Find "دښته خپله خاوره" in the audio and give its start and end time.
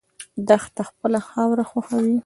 0.47-1.63